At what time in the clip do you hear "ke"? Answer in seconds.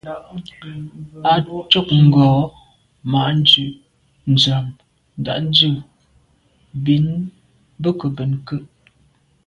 8.47-8.55